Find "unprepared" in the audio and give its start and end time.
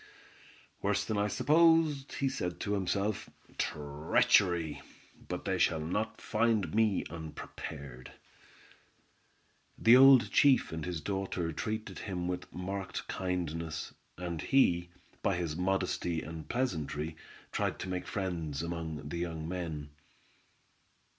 7.11-8.11